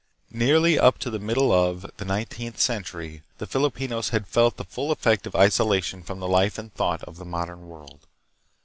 [0.31, 1.85] Nearly up to the middle of.
[1.97, 6.27] the nine teenth century the Filipinos had felt the full effect of isolation from the
[6.27, 8.07] life and thought of the modern world.